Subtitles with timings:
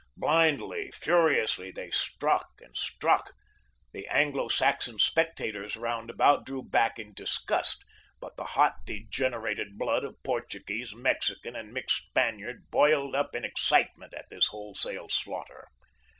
[0.17, 3.33] Blindly, furiously, they struck and struck.
[3.91, 7.85] The Anglo Saxon spectators round about drew back in disgust,
[8.19, 14.15] but the hot, degenerated blood of Portuguese, Mexican, and mixed Spaniard boiled up in excitement
[14.15, 15.67] at this wholesale slaughter.